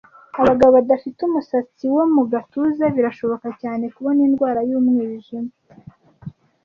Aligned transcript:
Abagabo 0.41 0.71
badafite 0.77 1.19
umusatsi 1.23 1.85
wo 1.95 2.03
mu 2.13 2.21
gatuza 2.31 2.85
birashoboka 2.95 3.47
cyane 3.61 3.83
kubona 3.95 4.19
indwara 4.27 4.59
yumwijima 4.69 5.51